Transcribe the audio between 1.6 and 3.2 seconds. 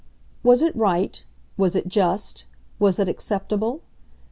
it just, was it